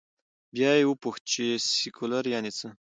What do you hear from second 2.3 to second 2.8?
یعنې څه؟